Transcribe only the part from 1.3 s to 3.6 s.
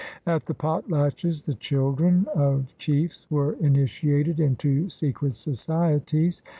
the children of chiefs were